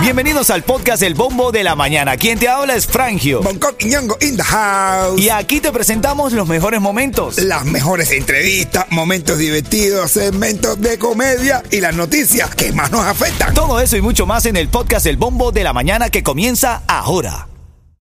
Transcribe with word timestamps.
Bienvenidos 0.00 0.50
al 0.50 0.62
podcast 0.62 1.02
El 1.02 1.14
Bombo 1.14 1.50
de 1.50 1.64
la 1.64 1.74
Mañana. 1.74 2.16
Quien 2.16 2.38
te 2.38 2.48
habla 2.48 2.76
es 2.76 2.86
Frangio. 2.86 3.42
Bangkok 3.42 3.74
y 3.82 3.86
Ñongo 3.86 4.16
in 4.20 4.36
the 4.36 4.42
house. 4.42 5.20
Y 5.20 5.30
aquí 5.30 5.60
te 5.60 5.72
presentamos 5.72 6.32
los 6.32 6.46
mejores 6.46 6.80
momentos. 6.80 7.38
Las 7.38 7.64
mejores 7.64 8.12
entrevistas, 8.12 8.86
momentos 8.90 9.36
divertidos, 9.38 10.12
segmentos 10.12 10.80
de 10.80 10.96
comedia 10.98 11.62
y 11.72 11.80
las 11.80 11.96
noticias 11.96 12.54
que 12.54 12.72
más 12.72 12.92
nos 12.92 13.04
afectan. 13.04 13.52
Todo 13.52 13.80
eso 13.80 13.96
y 13.96 14.00
mucho 14.00 14.26
más 14.26 14.46
en 14.46 14.56
el 14.56 14.68
podcast 14.68 15.06
El 15.06 15.16
Bombo 15.16 15.50
de 15.50 15.64
la 15.64 15.72
Mañana 15.72 16.08
que 16.08 16.22
comienza 16.22 16.82
ahora. 16.86 17.48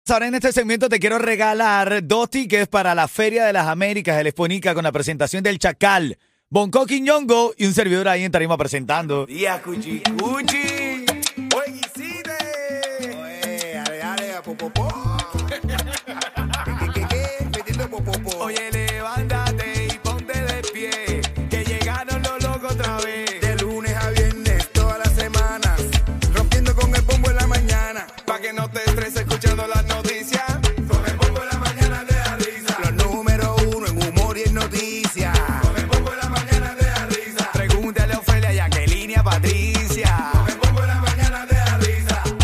Ahora 0.06 0.26
en 0.26 0.34
este 0.34 0.52
segmento 0.52 0.90
te 0.90 1.00
quiero 1.00 1.18
regalar 1.18 2.06
dos 2.06 2.28
tickets 2.28 2.68
para 2.68 2.94
la 2.94 3.08
Feria 3.08 3.46
de 3.46 3.54
las 3.54 3.66
Américas 3.66 4.18
de 4.18 4.24
la 4.24 4.28
Exponica 4.28 4.74
con 4.74 4.84
la 4.84 4.92
presentación 4.92 5.42
del 5.42 5.58
Chacal. 5.58 6.18
Bonco 6.54 6.86
Quiñongo 6.86 7.52
y 7.58 7.66
un 7.66 7.74
servidor 7.74 8.06
ahí 8.06 8.22
en 8.22 8.30
tarima 8.30 8.56
presentando. 8.56 9.26
Día, 9.26 9.60
Cuchi. 9.60 10.04
Cuchi. 10.16 11.23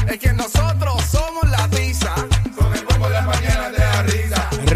En 0.06 0.16
en. 0.16 0.40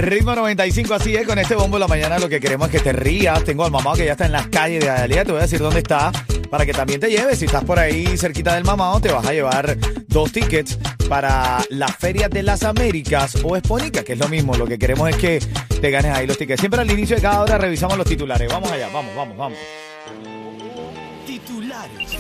Ritmo 0.05 0.34
95, 0.34 0.94
así 0.94 1.17
es, 1.17 1.27
con 1.27 1.39
este 1.39 1.55
bombo 1.55 1.77
de 1.77 1.81
la 1.81 1.89
mañana 1.89 2.19
lo 2.19 2.28
que 2.28 2.39
queremos 2.39 2.69
es 2.69 2.72
que 2.72 2.81
te 2.81 2.92
rías. 2.92 3.42
Tengo 3.44 3.64
al 3.64 3.70
mamado 3.70 3.97
que 3.97 4.05
ya 4.05 4.12
está 4.12 4.27
en 4.27 4.33
las 4.33 4.48
calles 4.48 4.84
de 4.84 4.91
Adalía, 4.91 5.25
te 5.25 5.33
voy 5.33 5.39
a 5.39 5.42
decir 5.42 5.61
dónde 5.61 5.78
está 5.78 6.12
para 6.50 6.67
que 6.67 6.72
también 6.72 7.00
te 7.00 7.09
lleves. 7.09 7.39
Si 7.39 7.47
estás 7.47 7.64
por 7.64 7.78
ahí 7.78 8.17
cerquita 8.17 8.55
del 8.55 8.64
mamado, 8.64 9.00
te 9.00 9.11
vas 9.11 9.27
a 9.27 9.33
llevar 9.33 9.77
dos 10.06 10.31
tickets 10.31 10.78
para 11.09 11.64
la 11.70 11.89
Feria 11.89 12.28
de 12.28 12.42
las 12.42 12.64
Américas 12.64 13.39
o 13.42 13.56
Exponica, 13.56 14.05
que 14.05 14.12
es 14.12 14.19
lo 14.19 14.28
mismo. 14.28 14.56
Lo 14.56 14.66
que 14.66 14.78
queremos 14.78 15.09
es 15.11 15.16
que 15.16 15.39
te 15.81 15.91
ganes 15.91 16.12
ahí 16.14 16.27
los 16.27 16.39
tickets. 16.39 16.61
Siempre 16.61 16.81
al 16.81 16.91
inicio 16.91 17.16
de 17.16 17.22
cada 17.22 17.41
hora 17.41 17.59
revisamos 17.59 17.97
los 17.97 18.06
titulares. 18.06 18.48
Vamos 18.48 18.70
allá, 18.70 18.89
vamos, 18.92 19.16
vamos, 19.16 19.37
vamos. 19.37 19.59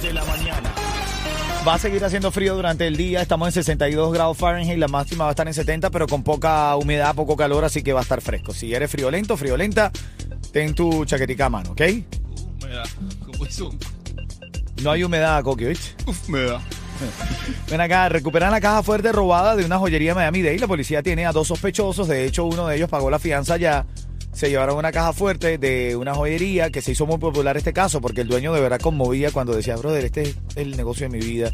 De 0.04 0.12
la 0.12 0.22
mañana. 0.26 0.70
Va 1.66 1.74
a 1.76 1.78
seguir 1.78 2.04
haciendo 2.04 2.30
frío 2.30 2.54
durante 2.54 2.86
el 2.86 2.94
día. 2.94 3.22
Estamos 3.22 3.48
en 3.48 3.52
62 3.52 4.12
grados 4.12 4.36
Fahrenheit. 4.36 4.78
La 4.78 4.86
máxima 4.86 5.24
va 5.24 5.30
a 5.30 5.32
estar 5.32 5.48
en 5.48 5.54
70, 5.54 5.88
pero 5.88 6.06
con 6.06 6.22
poca 6.22 6.76
humedad, 6.76 7.14
poco 7.14 7.36
calor, 7.36 7.64
así 7.64 7.82
que 7.82 7.94
va 7.94 8.00
a 8.00 8.02
estar 8.02 8.20
fresco. 8.20 8.52
Si 8.52 8.74
eres 8.74 8.90
friolento, 8.90 9.38
friolenta, 9.38 9.90
ten 10.52 10.74
tu 10.74 11.06
chaquetica 11.06 11.46
a 11.46 11.48
mano, 11.48 11.70
¿ok? 11.70 11.80
Me 11.80 12.68
da, 12.68 12.82
como 13.24 13.46
es 13.46 13.58
un. 13.62 13.78
No 14.82 14.90
hay 14.90 15.04
humedad, 15.04 15.42
Coqui, 15.42 15.64
¿viste? 15.64 15.94
Uf, 16.04 16.28
me 16.28 16.42
da. 16.42 16.60
Ven 17.70 17.80
acá, 17.80 18.10
recuperan 18.10 18.50
la 18.50 18.60
caja 18.60 18.82
fuerte 18.82 19.10
robada 19.10 19.56
de 19.56 19.64
una 19.64 19.78
joyería 19.78 20.10
de 20.10 20.16
Miami-Dade. 20.16 20.58
La 20.58 20.66
policía 20.66 21.02
tiene 21.02 21.24
a 21.24 21.32
dos 21.32 21.48
sospechosos. 21.48 22.08
De 22.08 22.26
hecho, 22.26 22.44
uno 22.44 22.66
de 22.66 22.76
ellos 22.76 22.90
pagó 22.90 23.08
la 23.08 23.18
fianza 23.18 23.56
ya. 23.56 23.86
Se 24.34 24.50
llevaron 24.50 24.76
una 24.76 24.92
caja 24.92 25.12
fuerte 25.12 25.58
de 25.58 25.96
una 25.96 26.14
joyería 26.14 26.70
que 26.70 26.82
se 26.82 26.92
hizo 26.92 27.06
muy 27.06 27.18
popular 27.18 27.56
este 27.56 27.72
caso 27.72 28.00
porque 28.00 28.20
el 28.20 28.28
dueño 28.28 28.52
de 28.52 28.60
verdad 28.60 28.80
conmovía 28.80 29.30
cuando 29.30 29.54
decía, 29.54 29.76
brother, 29.76 30.04
este 30.04 30.22
es 30.22 30.36
el 30.56 30.76
negocio 30.76 31.08
de 31.08 31.16
mi 31.16 31.24
vida. 31.24 31.50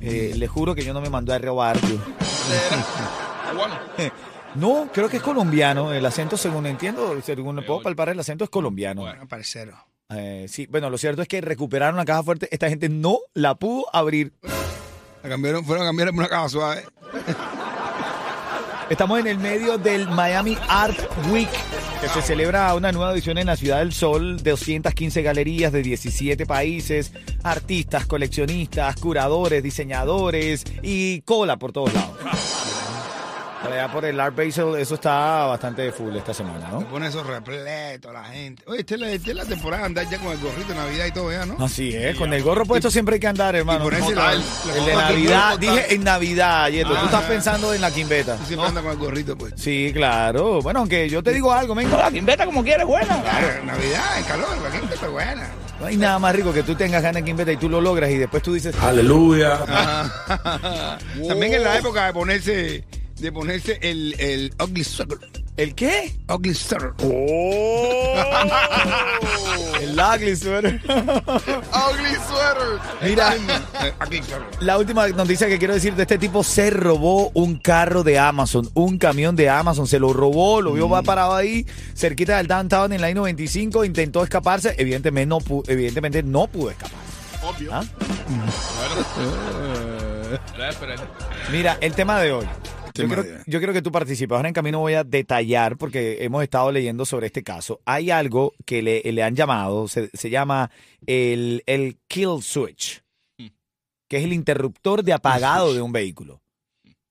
Eh, 0.00 0.32
le 0.34 0.48
juro 0.48 0.74
que 0.74 0.82
yo 0.82 0.92
no 0.92 1.00
me 1.00 1.10
mandé 1.10 1.34
a 1.34 1.38
robar. 1.38 1.78
yo". 1.80 1.96
No, 4.54 4.88
creo 4.92 5.08
que 5.08 5.18
es 5.18 5.22
colombiano. 5.22 5.92
El 5.92 6.04
acento, 6.04 6.36
según 6.36 6.66
entiendo, 6.66 7.20
según 7.22 7.62
puedo 7.64 7.82
palpar, 7.82 8.08
el 8.08 8.18
acento 8.18 8.44
es 8.44 8.50
colombiano. 8.50 9.02
Bueno, 9.02 9.28
parcero. 9.28 9.76
Eh, 10.08 10.46
sí, 10.48 10.66
bueno, 10.66 10.90
lo 10.90 10.98
cierto 10.98 11.22
es 11.22 11.28
que 11.28 11.40
recuperaron 11.40 11.96
la 11.96 12.04
caja 12.04 12.22
fuerte. 12.22 12.48
Esta 12.50 12.68
gente 12.68 12.88
no 12.88 13.18
la 13.34 13.54
pudo 13.54 13.84
abrir. 13.94 14.32
La 15.22 15.28
cambiaron, 15.28 15.64
fueron 15.64 15.84
a 15.84 15.88
cambiar 15.88 16.10
una 16.10 16.28
caja 16.28 16.48
suave. 16.48 16.84
Estamos 18.88 19.20
en 19.20 19.28
el 19.28 19.38
medio 19.38 19.78
del 19.78 20.08
Miami 20.08 20.58
Art 20.68 20.98
Week, 21.30 21.48
que 22.00 22.08
se 22.08 22.22
celebra 22.22 22.74
una 22.74 22.92
nueva 22.92 23.12
edición 23.12 23.36
en 23.36 23.46
la 23.46 23.56
Ciudad 23.56 23.80
del 23.80 23.92
Sol, 23.92 24.42
215 24.42 25.22
galerías 25.22 25.70
de 25.70 25.82
17 25.82 26.46
países, 26.46 27.12
artistas, 27.42 28.06
coleccionistas, 28.06 28.96
curadores, 28.96 29.62
diseñadores 29.62 30.64
y 30.82 31.20
cola 31.22 31.58
por 31.58 31.72
todos 31.72 31.92
lados. 31.92 32.79
Allá 33.62 33.92
por 33.92 34.04
el 34.06 34.18
Art 34.18 34.34
Basel, 34.34 34.74
eso 34.76 34.94
está 34.94 35.44
bastante 35.44 35.92
full 35.92 36.16
esta 36.16 36.32
semana, 36.32 36.66
Se 36.66 36.72
¿no? 36.72 36.88
pone 36.88 37.08
eso 37.08 37.22
repleto 37.22 38.10
la 38.10 38.24
gente. 38.24 38.62
Oye, 38.66 38.80
esta 38.80 38.94
es 38.94 39.00
la, 39.00 39.10
esta 39.10 39.30
es 39.30 39.36
la 39.36 39.44
temporada 39.44 39.82
de 39.82 39.86
andar 39.86 40.08
ya 40.08 40.18
con 40.18 40.32
el 40.32 40.38
gorrito 40.38 40.68
de 40.68 40.74
Navidad 40.76 41.06
y 41.06 41.12
todo, 41.12 41.30
¿ya, 41.30 41.44
no? 41.44 41.62
Así 41.62 41.94
es, 41.94 42.16
con 42.16 42.32
el 42.32 42.42
gorro 42.42 42.64
puesto 42.64 42.90
siempre 42.90 43.14
hay 43.14 43.20
que 43.20 43.26
andar, 43.26 43.54
hermano. 43.54 43.86
Y 43.86 44.00
No, 44.00 44.10
la- 44.12 44.32
el, 44.32 44.42
de 44.86 44.94
Navidad, 44.94 45.58
dije 45.58 45.94
en 45.94 46.04
Navidad, 46.04 46.68
Yeto. 46.70 46.88
Tú 46.88 47.04
estás 47.04 47.24
Ah. 47.24 47.28
pensando 47.28 47.74
en 47.74 47.80
la 47.82 47.90
quimbeta. 47.90 48.36
Tú 48.36 48.46
siempre 48.46 48.66
anda 48.68 48.80
con 48.82 48.92
el 48.92 48.96
gorrito, 48.98 49.36
pues. 49.36 49.52
Sí, 49.56 49.90
claro. 49.92 50.62
Bueno, 50.62 50.80
aunque 50.80 51.08
yo 51.10 51.22
te 51.22 51.32
digo 51.32 51.52
algo, 51.52 51.74
venga. 51.74 51.98
La 51.98 52.10
quimbeta 52.10 52.46
como 52.46 52.64
quieres, 52.64 52.86
buena. 52.86 53.20
Claro, 53.22 53.64
Navidad, 53.64 54.18
el 54.18 54.24
calor, 54.24 54.48
la 54.62 54.70
gente 54.70 54.94
está 54.94 55.08
buena. 55.08 55.48
No 55.78 55.86
hay 55.86 55.96
nada 55.98 56.18
más 56.18 56.34
rico 56.34 56.52
que 56.52 56.62
tú 56.62 56.74
tengas 56.74 57.02
ganas 57.02 57.22
de 57.22 57.24
quimbeta 57.26 57.52
y 57.52 57.56
tú 57.58 57.68
lo 57.68 57.80
logras 57.80 58.10
y 58.10 58.16
después 58.16 58.42
tú 58.42 58.54
dices, 58.54 58.74
Aleluya. 58.82 59.58
También 61.28 61.54
en 61.54 61.64
la 61.64 61.78
época 61.78 62.06
de 62.06 62.12
ponerse, 62.12 62.84
de 63.20 63.32
ponerse 63.32 63.78
el, 63.82 64.14
el 64.18 64.52
ugly 64.62 64.84
sweater. 64.84 65.18
¿el 65.56 65.74
qué? 65.74 66.14
Ugly 66.28 66.54
sweater. 66.54 66.92
El 69.80 69.98
ugly 69.98 70.36
sweater. 70.36 70.80
Ugly 70.86 72.14
sweater. 72.28 72.78
Mira, 73.02 73.34
Eh, 73.82 73.92
la 74.60 74.78
última 74.78 75.08
noticia 75.08 75.48
que 75.48 75.58
quiero 75.58 75.74
decir 75.74 75.94
de 75.94 76.02
este 76.02 76.18
tipo 76.18 76.44
se 76.44 76.70
robó 76.70 77.30
un 77.34 77.56
carro 77.58 78.02
de 78.02 78.18
Amazon, 78.18 78.68
un 78.74 78.98
camión 78.98 79.36
de 79.36 79.48
Amazon, 79.48 79.86
se 79.86 79.98
lo 79.98 80.12
robó, 80.12 80.60
lo 80.60 80.72
vio 80.74 80.88
va 80.88 81.02
parado 81.02 81.34
ahí 81.34 81.66
cerquita 81.94 82.36
del 82.36 82.46
downtown 82.46 82.92
en 82.92 83.00
la 83.00 83.10
I-95, 83.10 83.84
intentó 83.86 84.22
escaparse, 84.22 84.74
evidentemente 84.78 85.26
no, 85.26 85.38
pu- 85.40 85.64
evidentemente 85.66 86.22
no 86.22 86.46
pudo 86.46 86.70
escapar. 86.70 86.98
Obvio. 87.42 87.70
¿Ah? 87.72 87.82
Mira, 91.50 91.78
el 91.80 91.94
tema 91.94 92.20
de 92.20 92.32
hoy. 92.32 92.46
Yo 92.94 93.08
creo, 93.08 93.24
yo 93.46 93.60
creo 93.60 93.72
que 93.72 93.82
tú 93.82 93.92
participas. 93.92 94.36
Ahora 94.36 94.48
en 94.48 94.54
camino 94.54 94.78
voy 94.80 94.94
a 94.94 95.04
detallar 95.04 95.76
porque 95.76 96.24
hemos 96.24 96.42
estado 96.42 96.70
leyendo 96.72 97.04
sobre 97.04 97.26
este 97.26 97.42
caso. 97.42 97.80
Hay 97.84 98.10
algo 98.10 98.52
que 98.64 98.82
le, 98.82 99.02
le 99.12 99.22
han 99.22 99.34
llamado, 99.36 99.88
se, 99.88 100.10
se 100.12 100.30
llama 100.30 100.70
el, 101.06 101.62
el 101.66 101.98
kill 102.08 102.42
switch, 102.42 103.02
que 104.08 104.16
es 104.16 104.24
el 104.24 104.32
interruptor 104.32 105.02
de 105.04 105.12
apagado 105.12 105.72
de 105.74 105.80
un 105.82 105.92
vehículo. 105.92 106.40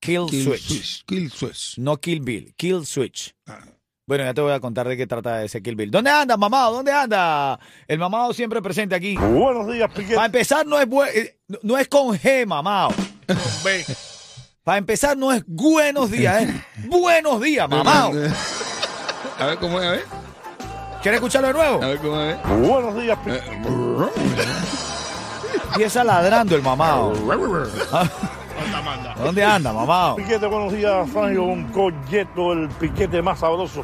Kill, 0.02 0.26
Kill 0.30 0.44
switch. 0.46 0.62
switch. 0.62 1.06
Kill 1.06 1.32
switch. 1.32 1.78
No 1.78 1.98
kill 1.98 2.22
bill, 2.22 2.54
kill 2.56 2.86
switch. 2.86 3.34
Ah. 3.48 3.60
Bueno, 4.08 4.24
ya 4.24 4.34
te 4.34 4.42
voy 4.42 4.54
a 4.54 4.60
contar 4.60 4.88
de 4.88 4.98
qué 4.98 5.06
trata 5.06 5.44
ese 5.44 5.62
kill 5.62 5.76
bill. 5.76 5.92
¿Dónde 5.92 6.10
anda, 6.10 6.36
mamado? 6.36 6.74
¿Dónde 6.78 6.92
anda? 6.92 7.60
El 7.88 8.00
mamado 8.00 8.34
siempre 8.34 8.60
presente 8.62 8.96
aquí. 8.96 9.16
Buenos 9.16 9.72
días, 9.72 9.92
Piquet. 9.94 10.16
Para 10.16 10.26
empezar, 10.26 10.66
no 10.66 10.80
es, 10.80 10.88
eh, 11.16 11.38
no- 11.62 11.78
es 11.78 11.88
con 11.88 12.18
G, 12.18 12.46
mamado. 12.48 12.90
Ve. 13.64 13.86
Para 14.70 14.78
empezar, 14.78 15.18
no 15.18 15.34
es 15.34 15.44
buenos 15.48 16.12
días, 16.12 16.44
es 16.44 16.88
buenos 16.88 17.42
días, 17.42 17.68
mamado. 17.68 18.12
A 19.40 19.46
ver 19.48 19.58
cómo 19.58 19.82
es, 19.82 19.88
a 19.88 19.92
ver. 19.94 20.06
¿Quieres 21.02 21.18
escucharlo 21.18 21.48
de 21.48 21.54
A 21.54 21.58
nuevo? 21.58 21.80
ver 21.80 21.98
cómo 21.98 22.22
es. 22.22 22.70
Buenos 22.70 23.02
días. 23.02 23.18
Empieza 25.72 26.04
ladrando 26.04 26.56
el 26.56 26.62
mamado. 26.62 27.16
¿Dónde 29.18 29.44
anda, 29.44 29.74
mamado? 29.74 30.18
Piquete, 30.18 30.46
buenos 30.46 30.72
días, 30.72 31.10
Franjo. 31.10 31.42
Un 31.46 31.64
colleto, 31.72 32.54
el 32.54 32.70
piquete 32.70 33.24
más 33.24 33.40
sabroso 33.40 33.84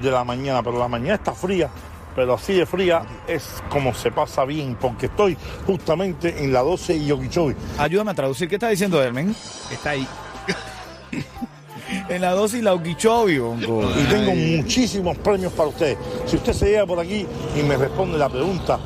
de 0.00 0.10
la 0.10 0.24
mañana. 0.24 0.62
Pero 0.62 0.78
la 0.78 0.88
mañana 0.88 1.16
está 1.16 1.34
fría, 1.34 1.68
pero 2.16 2.32
así 2.32 2.54
de 2.54 2.64
fría 2.64 3.02
es 3.26 3.62
como 3.68 3.92
se 3.92 4.10
pasa 4.10 4.46
bien, 4.46 4.74
porque 4.80 5.04
estoy 5.04 5.36
justamente 5.66 6.42
en 6.42 6.50
la 6.54 6.60
12 6.60 6.94
y 6.96 7.06
Yoquichobi. 7.08 7.54
Ayúdame 7.76 8.12
a 8.12 8.14
traducir. 8.14 8.48
¿Qué 8.48 8.54
está 8.54 8.70
diciendo 8.70 9.02
Hermen? 9.02 9.36
Está 9.70 9.90
ahí. 9.90 10.08
En 12.08 12.20
la 12.22 12.32
dosis 12.32 12.62
la 12.62 12.72
bongo. 12.72 13.90
Y 13.98 14.04
tengo 14.04 14.34
muchísimos 14.34 15.16
premios 15.18 15.52
para 15.52 15.68
ustedes. 15.68 15.96
Si 16.26 16.36
usted 16.36 16.52
se 16.52 16.66
llega 16.66 16.86
por 16.86 16.98
aquí 16.98 17.26
y 17.56 17.62
me 17.62 17.76
responde 17.76 18.18
la 18.18 18.28
pregunta 18.28 18.78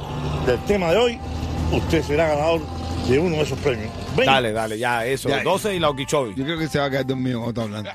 del 0.47 0.59
tema 0.65 0.91
de 0.91 0.97
hoy, 0.97 1.19
usted 1.73 2.03
será 2.03 2.29
ganador 2.29 2.61
de 3.09 3.19
uno 3.19 3.37
de 3.37 3.43
esos 3.43 3.59
premios. 3.61 3.91
Dale, 4.17 4.53
dale, 4.53 4.79
ya, 4.79 5.07
eso. 5.07 5.29
Ya. 5.29 5.43
12 5.43 5.75
y 5.77 5.79
la 5.79 5.91
Okeechobee. 5.91 6.35
Yo 6.37 6.45
creo 6.45 6.59
que 6.59 6.69
se 6.69 6.79
va 6.79 6.87
a 6.87 6.91
quedar 6.91 7.07
dormido 7.07 7.41
cuando 7.43 7.63
está 7.63 7.79
hablando. 7.79 7.91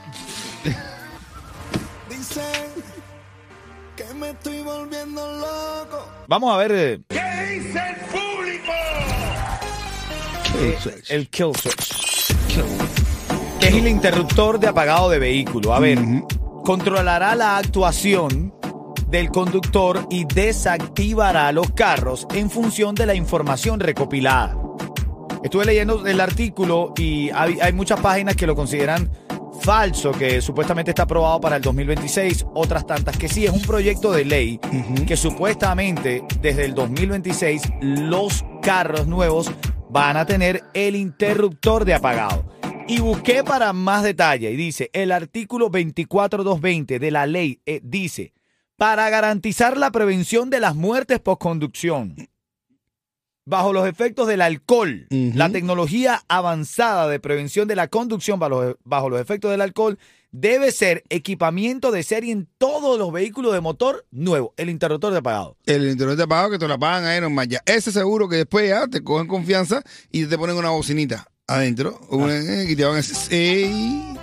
Dicen 2.10 2.44
que 3.96 4.14
me 4.16 4.30
estoy 4.32 4.62
volviendo 4.62 5.22
loco. 5.34 6.08
Vamos 6.28 6.54
a 6.54 6.58
ver. 6.58 6.72
eh, 6.72 7.00
Eh, 10.56 10.78
el 11.10 11.30
kill 11.30 11.52
switch. 11.56 11.94
Que 13.64 13.70
es 13.70 13.76
el 13.76 13.88
interruptor 13.88 14.60
de 14.60 14.68
apagado 14.68 15.10
de 15.10 15.20
vehículo. 15.20 15.74
A 15.74 15.80
ver, 15.80 15.98
controlará 16.66 17.34
la 17.34 17.56
actuación 17.56 18.54
del 19.08 19.30
conductor 19.30 20.06
y 20.10 20.26
desactivará 20.26 21.50
los 21.54 21.72
carros 21.72 22.28
en 22.36 22.50
función 22.50 22.94
de 22.94 23.06
la 23.06 23.16
información 23.16 23.80
recopilada. 23.80 24.58
Estuve 25.46 25.64
leyendo 25.64 26.06
el 26.06 26.20
artículo 26.20 26.94
y 26.98 27.30
hay, 27.30 27.58
hay 27.62 27.72
muchas 27.72 28.02
páginas 28.02 28.36
que 28.36 28.46
lo 28.46 28.54
consideran 28.54 29.10
falso, 29.62 30.12
que 30.12 30.42
supuestamente 30.42 30.92
está 30.92 31.04
aprobado 31.04 31.40
para 31.40 31.56
el 31.56 31.62
2026, 31.62 32.48
otras 32.56 32.86
tantas 32.86 33.18
que 33.18 33.30
sí, 33.30 33.46
es 33.46 33.52
un 33.52 33.62
proyecto 33.62 34.12
de 34.12 34.26
ley 34.26 34.60
que 35.08 35.16
supuestamente 35.16 36.22
desde 36.42 36.66
el 36.66 36.74
2026 36.74 37.62
los 37.80 38.44
carros 38.62 39.08
nuevos 39.08 39.50
van 39.90 40.18
a 40.18 40.26
tener 40.26 40.66
el 40.74 40.98
interruptor 40.98 41.86
de 41.86 41.94
apagado. 41.94 42.53
Y 42.88 43.00
busqué 43.00 43.44
para 43.44 43.72
más 43.72 44.04
detalle 44.04 44.52
y 44.52 44.58
dice, 44.58 44.90
el 44.94 45.12
artículo 45.12 45.70
24220 45.70 47.00
de 47.00 47.12
la 47.12 47.26
ley 47.26 47.62
eh, 47.66 47.80
dice, 47.82 48.34
para 48.76 49.10
garantizar 49.10 49.78
la 49.78 49.92
prevención 49.92 50.50
de 50.50 50.60
las 50.60 50.76
muertes 50.76 51.20
por 51.20 51.38
conducción 51.38 52.16
bajo 53.46 53.74
los 53.74 53.88
efectos 53.88 54.28
del 54.28 54.42
alcohol, 54.42 55.08
la 55.10 55.50
tecnología 55.50 56.24
avanzada 56.28 57.08
de 57.08 57.20
prevención 57.20 57.68
de 57.68 57.76
la 57.76 57.88
conducción 57.88 58.40
bajo, 58.40 58.78
bajo 58.84 59.10
los 59.10 59.20
efectos 59.20 59.52
del 59.52 59.62
alcohol 59.62 59.98
debe 60.32 60.72
ser 60.72 61.04
equipamiento 61.10 61.92
de 61.92 62.04
serie 62.04 62.32
en 62.32 62.48
todos 62.58 62.98
los 62.98 63.12
vehículos 63.12 63.54
de 63.54 63.62
motor 63.62 64.06
nuevo, 64.12 64.54
el 64.58 64.70
interruptor 64.70 65.12
de 65.12 65.20
apagado. 65.20 65.58
El 65.66 65.90
internet 65.90 66.18
de 66.18 66.28
pago 66.28 66.52
que 66.52 66.58
te 66.58 66.68
lo 66.68 66.80
pagan 66.80 67.06
ahí 67.06 67.22
nomás 67.22 67.48
ya. 67.48 67.62
Ese 67.66 67.92
seguro 67.92 68.28
que 68.28 68.38
después 68.38 68.68
ya 68.68 68.88
te 68.88 69.04
cogen 69.04 69.28
confianza 69.28 69.84
y 70.12 70.26
te 70.26 70.38
ponen 70.38 70.56
una 70.56 70.70
bocinita 70.70 71.28
adentro. 71.54 72.00
Una- 72.10 72.36
eh, 72.36 72.66
y 72.70 72.76
te 72.76 72.84
van 72.84 72.94
a 72.94 72.98
decir, 72.98 73.16
ey, 73.32 74.16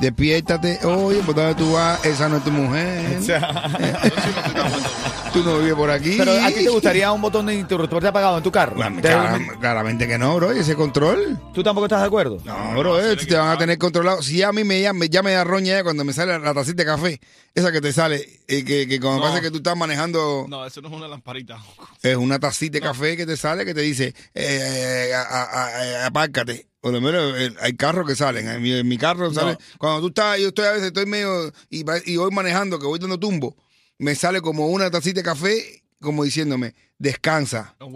despiértate. 0.00 0.84
Oye, 0.86 1.20
¿por 1.22 1.34
dónde 1.34 1.54
tú 1.54 1.72
vas? 1.72 2.04
Esa 2.04 2.28
no 2.28 2.38
es 2.38 2.44
tu 2.44 2.50
mujer. 2.50 3.18
tú 5.34 5.42
no 5.42 5.58
vives 5.58 5.74
por 5.74 5.90
aquí. 5.90 6.14
Pero 6.16 6.32
a 6.32 6.46
ti 6.48 6.54
te 6.64 6.68
gustaría 6.70 7.10
un 7.12 7.20
botón 7.20 7.46
de 7.46 7.54
interruptor 7.56 8.02
de 8.02 8.08
apagado 8.08 8.36
en 8.38 8.42
tu 8.42 8.50
carro. 8.52 8.76
Bueno, 8.76 9.00
Te- 9.02 9.08
clar- 9.08 9.58
claramente 9.60 10.06
que 10.06 10.16
no, 10.16 10.36
bro. 10.36 10.54
¿Y 10.56 10.60
ese 10.60 10.74
control? 10.76 11.38
¿Tú 11.52 11.62
tampoco 11.62 11.86
estás 11.86 12.00
de 12.00 12.06
acuerdo? 12.06 12.38
No, 12.44 12.78
bro, 12.78 13.00
eh, 13.00 13.16
si 13.18 13.26
te 13.26 13.34
van 13.36 13.48
a 13.48 13.58
tener 13.58 13.76
controlado. 13.78 14.22
Si 14.22 14.42
a 14.42 14.52
mí 14.52 14.64
me, 14.64 14.80
ya, 14.80 14.92
me, 14.92 15.08
ya 15.08 15.22
me 15.22 15.32
da 15.32 15.44
roña 15.44 15.74
ya 15.74 15.82
cuando 15.84 16.04
me 16.04 16.12
sale 16.12 16.38
la 16.38 16.54
tacita 16.54 16.82
de 16.82 16.86
café, 16.86 17.20
esa 17.54 17.72
que 17.72 17.80
te 17.80 17.92
sale, 17.92 18.26
eh, 18.48 18.64
que, 18.64 18.86
que 18.86 19.00
cuando 19.00 19.20
No. 19.20 19.26
pasa 19.28 19.40
que 19.40 19.50
tú 19.50 19.56
estás 19.58 19.76
manejando, 19.76 20.46
No, 20.48 20.64
eso 20.64 20.80
no 20.80 20.88
es 20.88 20.94
una 20.94 21.08
lamparita. 21.08 21.58
es 22.02 22.16
una 22.16 22.38
tacita 22.38 22.78
de 22.78 22.80
café 22.80 23.16
que 23.16 23.26
te 23.26 23.36
sale 23.36 23.64
que 23.64 23.74
te 23.74 23.80
dice, 23.82 24.14
eh, 24.34 25.12
a- 25.14 25.22
a- 25.22 26.02
a- 26.02 26.06
apárcate. 26.06 26.68
Por 26.80 26.92
lo 26.92 27.00
menos 27.00 27.32
eh, 27.38 27.50
hay 27.62 27.72
carros 27.76 28.06
que 28.06 28.14
salen. 28.14 28.46
En 28.46 28.60
mi, 28.62 28.72
en 28.74 28.86
mi 28.86 28.98
carro 28.98 29.32
sale. 29.32 29.56
Cuando 29.78 30.02
tú 30.02 30.08
estás, 30.08 30.38
yo 30.38 30.48
estoy 30.48 30.66
a 30.66 30.72
veces, 30.72 30.88
estoy 30.88 31.06
medio, 31.06 31.50
y, 31.70 31.82
y 32.04 32.16
voy 32.18 32.30
manejando, 32.30 32.78
que 32.78 32.86
voy 32.86 32.98
dando 32.98 33.18
tumbo, 33.18 33.56
me 33.98 34.14
sale 34.14 34.40
como 34.40 34.68
una 34.68 34.90
tacita 34.90 35.20
de 35.20 35.24
café, 35.24 35.82
como 36.00 36.24
diciéndome, 36.24 36.74
descansa. 36.98 37.76
No. 37.80 37.88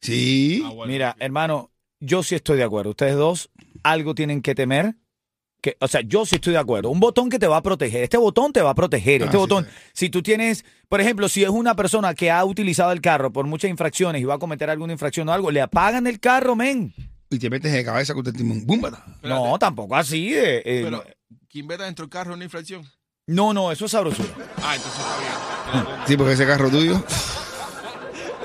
Sí. 0.00 0.62
Ah, 0.64 0.70
bueno. 0.70 0.92
Mira, 0.92 1.16
hermano, 1.18 1.70
yo 2.00 2.22
sí 2.22 2.34
estoy 2.34 2.58
de 2.58 2.64
acuerdo. 2.64 2.90
Ustedes 2.90 3.16
dos 3.16 3.50
algo 3.82 4.14
tienen 4.14 4.42
que 4.42 4.54
temer. 4.54 4.96
Que, 5.62 5.78
o 5.80 5.88
sea, 5.88 6.02
yo 6.02 6.26
sí 6.26 6.34
estoy 6.34 6.52
de 6.52 6.58
acuerdo. 6.58 6.90
Un 6.90 7.00
botón 7.00 7.30
que 7.30 7.38
te 7.38 7.46
va 7.46 7.56
a 7.56 7.62
proteger. 7.62 8.02
Este 8.02 8.18
botón 8.18 8.52
te 8.52 8.60
va 8.60 8.70
a 8.70 8.74
proteger. 8.74 9.22
Ah, 9.22 9.24
Este 9.26 9.36
sí, 9.38 9.40
botón, 9.40 9.64
sí. 9.64 9.70
si 9.94 10.10
tú 10.10 10.22
tienes, 10.22 10.62
por 10.90 11.00
ejemplo, 11.00 11.26
si 11.26 11.42
es 11.42 11.48
una 11.48 11.74
persona 11.74 12.12
que 12.14 12.30
ha 12.30 12.44
utilizado 12.44 12.92
el 12.92 13.00
carro 13.00 13.32
por 13.32 13.46
muchas 13.46 13.70
infracciones 13.70 14.20
y 14.20 14.24
va 14.26 14.34
a 14.34 14.38
cometer 14.38 14.68
alguna 14.68 14.92
infracción 14.92 15.26
o 15.30 15.32
algo, 15.32 15.50
le 15.50 15.62
apagan 15.62 16.06
el 16.06 16.20
carro, 16.20 16.54
men. 16.54 16.92
Y 17.30 17.38
te 17.38 17.48
metes 17.48 17.72
de 17.72 17.82
cabeza 17.82 18.12
con 18.12 18.26
el 18.26 18.34
timón. 18.34 18.66
No, 19.22 19.58
tampoco 19.58 19.96
así. 19.96 20.32
de, 20.32 20.58
eh, 20.58 20.62
Pero, 20.84 20.90
no. 20.90 21.02
¿quién 21.48 21.66
veta 21.66 21.84
dentro 21.84 22.04
del 22.04 22.10
carro 22.10 22.32
es 22.32 22.36
una 22.36 22.44
infracción? 22.44 22.86
No, 23.26 23.52
no, 23.54 23.72
eso 23.72 23.86
es 23.86 23.90
sabrosura. 23.90 24.28
Ah, 24.62 24.74
entonces 24.76 25.00
está 25.00 25.18
bien. 25.18 25.86
Sí, 26.06 26.16
porque 26.16 26.32
ese 26.34 26.46
carro 26.46 26.68
tuyo 26.70 27.02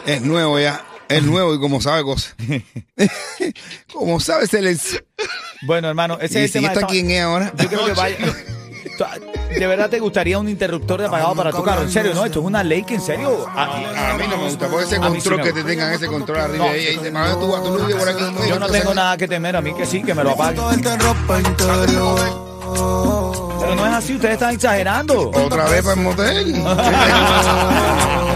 es 0.05 0.21
nuevo 0.21 0.59
ya. 0.59 0.83
Es 1.09 1.23
nuevo 1.23 1.53
y 1.55 1.59
como 1.59 1.81
sabe 1.81 2.03
cosas. 2.03 2.35
como 3.93 4.19
sabe, 4.19 4.45
se 4.47 4.61
les. 4.61 5.03
Bueno, 5.63 5.89
hermano, 5.89 6.17
ese 6.21 6.41
¿Y 6.41 6.43
es 6.45 6.51
si 6.51 6.59
el 6.59 6.63
tema. 6.65 6.73
está 6.73 6.85
quién 6.87 7.09
es 7.11 7.21
ahora? 7.23 7.51
Yo 7.57 7.67
creo 7.67 7.85
que 7.85 7.93
vaya. 7.93 8.17
¿De 9.57 9.65
verdad 9.65 9.89
te 9.89 9.99
gustaría 9.99 10.37
un 10.37 10.47
interruptor 10.49 10.99
de 11.01 11.07
apagado 11.07 11.33
para 11.35 11.51
tu 11.51 11.63
carro? 11.63 11.81
En 11.83 11.91
serio, 11.91 12.13
no, 12.13 12.25
esto 12.25 12.39
es 12.39 12.45
una 12.45 12.63
ley 12.63 12.83
que 12.83 12.95
en 12.95 13.01
serio. 13.01 13.47
a- 13.49 14.13
A 14.13 14.17
mí 14.17 14.25
no 14.29 14.37
me 14.37 14.43
gusta, 14.43 14.67
porque 14.67 14.85
ese 14.85 14.95
sí 14.95 15.01
control 15.01 15.41
que 15.41 15.53
te 15.53 15.63
tengan 15.63 15.93
ese 15.93 16.07
control 16.07 16.37
arriba 16.39 16.65
No. 16.65 16.71
ahí, 16.71 16.85
ahí 16.87 16.97
te 16.97 17.11
pagan 17.11 17.39
tú 17.39 17.55
a 17.55 17.63
tu 17.63 17.77
luz 17.77 17.93
por 17.95 18.09
aquí. 18.09 18.23
yo 18.47 18.59
no 18.59 18.67
tengo 18.67 18.93
nada 18.93 19.17
que 19.17 19.27
temer, 19.27 19.55
a 19.55 19.61
mí 19.61 19.73
que 19.73 19.85
sí, 19.85 20.03
que 20.03 20.13
me 20.13 20.23
lo 20.23 20.31
apaguen. 20.31 20.83
Pero 23.59 23.75
no 23.75 23.85
es 23.85 23.93
así, 23.93 24.15
ustedes 24.15 24.33
están 24.35 24.53
exagerando. 24.55 25.29
Otra 25.29 25.69
vez 25.69 25.81
para 25.81 25.95
el 25.95 26.01
motel. 26.01 26.63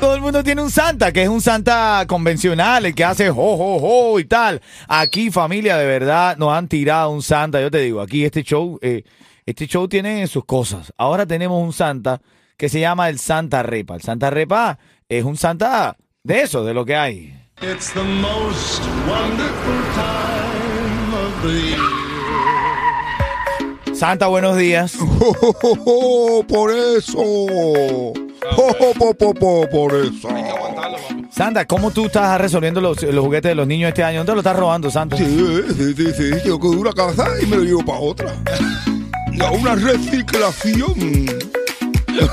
Todo 0.00 0.14
el 0.14 0.20
mundo 0.20 0.42
tiene 0.42 0.62
un 0.62 0.70
Santa, 0.70 1.12
que 1.12 1.22
es 1.22 1.28
un 1.28 1.40
Santa 1.40 2.04
convencional, 2.06 2.86
el 2.86 2.94
que 2.94 3.04
hace 3.04 3.30
jo, 3.30 3.56
jo, 3.56 3.78
jo 3.78 4.18
y 4.18 4.24
tal. 4.24 4.62
Aquí, 4.88 5.30
familia, 5.30 5.76
de 5.76 5.86
verdad, 5.86 6.36
nos 6.38 6.52
han 6.52 6.68
tirado 6.68 7.10
un 7.10 7.22
Santa. 7.22 7.60
Yo 7.60 7.70
te 7.70 7.78
digo, 7.78 8.00
aquí 8.00 8.24
este 8.24 8.42
show, 8.42 8.78
eh, 8.80 9.04
este 9.44 9.66
show 9.66 9.88
tiene 9.88 10.26
sus 10.26 10.44
cosas. 10.44 10.92
Ahora 10.96 11.26
tenemos 11.26 11.62
un 11.62 11.72
Santa 11.72 12.20
que 12.56 12.68
se 12.68 12.80
llama 12.80 13.08
el 13.08 13.18
Santa 13.18 13.62
Repa. 13.62 13.94
El 13.94 14.02
Santa 14.02 14.30
Repa 14.30 14.78
es 15.08 15.24
un 15.24 15.36
Santa 15.36 15.96
de 16.22 16.42
eso, 16.42 16.64
de 16.64 16.74
lo 16.74 16.84
que 16.84 16.96
hay. 16.96 17.36
It's 17.62 17.92
the 17.92 18.02
most 18.02 18.80
wonderful 19.06 19.82
time 19.94 21.14
of 21.14 21.42
the 21.42 21.52
year. 21.52 21.99
Santa, 24.00 24.28
buenos 24.28 24.56
días. 24.56 24.94
Oh, 25.22 25.36
oh, 25.42 25.54
oh, 25.62 25.78
oh, 25.84 26.42
por 26.44 26.70
eso. 26.70 27.18
Oh, 27.18 28.14
oh, 28.56 28.94
po, 28.98 29.14
po, 29.14 29.34
po, 29.34 29.68
por 29.70 29.94
eso. 29.94 30.28
Hay 30.34 30.42
que 30.42 30.48
aguantarlo, 30.48 30.96
papi. 30.96 31.26
Santa, 31.30 31.66
¿cómo 31.66 31.90
tú 31.90 32.06
estás 32.06 32.40
resolviendo 32.40 32.80
los, 32.80 33.02
los 33.02 33.22
juguetes 33.22 33.50
de 33.50 33.54
los 33.54 33.66
niños 33.66 33.88
este 33.88 34.02
año? 34.02 34.20
¿Dónde 34.20 34.32
lo 34.32 34.40
estás 34.40 34.56
robando, 34.56 34.90
Santa? 34.90 35.18
Sí, 35.18 35.62
sí, 35.76 35.94
sí, 35.94 36.06
sí. 36.16 36.30
Yo 36.46 36.58
cojo 36.58 36.80
una 36.80 36.94
casa 36.94 37.28
y 37.42 37.46
me 37.46 37.58
lo 37.58 37.62
llevo 37.62 37.84
para 37.84 37.98
otra. 37.98 38.34
Una 39.52 39.74
reciclación. 39.74 40.94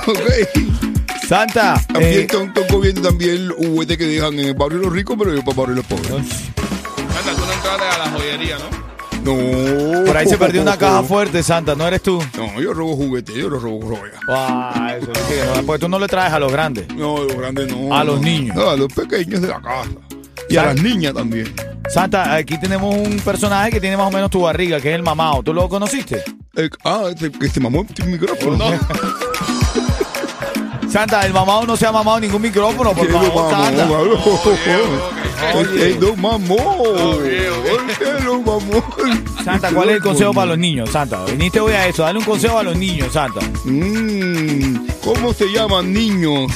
Ok. 0.07 1.27
Santa, 1.27 1.79
También 1.87 2.13
eh, 2.13 2.21
están, 2.21 2.47
están 2.47 2.67
comiendo 2.67 3.01
también 3.01 3.31
el 3.31 3.51
juguete 3.51 3.97
que 3.97 4.05
dejan 4.05 4.33
en 4.39 4.47
el 4.47 4.53
barrio 4.53 4.79
de 4.79 4.85
los 4.85 4.93
ricos, 4.93 5.15
pero 5.19 5.33
yo 5.33 5.41
para 5.41 5.51
el 5.51 5.57
barrio 5.57 5.75
de 5.75 5.81
los 5.81 5.85
pobres. 5.85 6.11
Anda, 6.11 7.33
tú 7.35 7.45
no 7.45 7.53
entraste 7.53 7.83
a 7.83 7.97
la 7.99 8.11
joyería, 8.11 8.57
¿no? 8.57 8.96
No. 9.27 10.05
por 10.05 10.15
ahí 10.15 10.25
se 10.25 10.37
perdió 10.37 10.61
una 10.61 10.77
caja 10.77 11.03
fuerte, 11.03 11.43
Santa, 11.43 11.75
¿no 11.75 11.85
eres 11.85 12.01
tú? 12.01 12.23
No, 12.37 12.61
yo 12.61 12.73
robo 12.73 12.95
juguetes, 12.95 13.35
yo 13.35 13.49
los 13.49 13.61
robo 13.61 13.85
joyas. 13.85 14.15
Ah, 14.29 14.95
eso 14.97 15.11
sí, 15.27 15.35
no, 15.55 15.63
porque 15.63 15.79
tú 15.81 15.89
no 15.89 15.99
le 15.99 16.07
traes 16.07 16.31
a 16.31 16.39
los 16.39 16.51
grandes. 16.51 16.87
No, 16.95 17.23
los 17.23 17.35
grandes 17.35 17.67
no. 17.67 17.93
A 17.93 18.05
los 18.05 18.21
niños. 18.21 18.55
No, 18.55 18.69
a 18.69 18.77
los 18.77 18.91
pequeños 18.93 19.41
de 19.41 19.49
la 19.49 19.61
casa. 19.61 19.89
Y 20.49 20.55
a 20.55 20.67
las 20.67 20.81
niñas 20.81 21.13
también. 21.13 21.53
Santa, 21.89 22.35
aquí 22.35 22.57
tenemos 22.57 22.95
un 22.95 23.19
personaje 23.19 23.71
que 23.71 23.81
tiene 23.81 23.97
más 23.97 24.07
o 24.07 24.11
menos 24.11 24.29
tu 24.29 24.41
barriga, 24.41 24.79
que 24.79 24.89
es 24.89 24.95
el 24.95 25.03
mamao. 25.03 25.43
¿Tú 25.43 25.53
lo 25.53 25.67
conociste? 25.67 26.23
Eh, 26.55 26.69
ah, 26.85 27.05
este, 27.09 27.29
que 27.29 27.49
se 27.49 27.59
mamó 27.59 27.85
el 27.97 28.07
micrófono. 28.07 28.65
Santa, 30.97 31.27
el 31.27 31.31
mamao 31.31 31.63
no 31.63 31.77
se 31.77 31.85
ha 31.85 31.91
mamado 31.91 32.19
ningún 32.19 32.41
micrófono, 32.41 32.91
por 32.91 33.07
favor, 33.07 33.27
mamó, 33.27 33.49
Santa. 33.51 33.87
Este 35.61 35.99
lo 35.99 36.15
mamó. 36.15 36.57
lo 38.25 38.41
mamó. 38.41 38.83
Santa, 39.43 39.71
¿cuál 39.71 39.89
es 39.89 39.97
el 39.97 40.01
consejo 40.01 40.33
para 40.33 40.47
los 40.47 40.57
niños, 40.57 40.89
Santa? 40.89 41.23
Viniste 41.25 41.59
hoy 41.59 41.73
a 41.73 41.87
eso, 41.87 42.01
dale 42.01 42.17
un 42.17 42.25
consejo 42.25 42.57
a 42.57 42.63
los 42.63 42.75
niños, 42.75 43.13
Santa. 43.13 43.41
Mm, 43.65 44.87
¿Cómo 45.03 45.33
se 45.33 45.45
llaman 45.53 45.93
niños? 45.93 46.51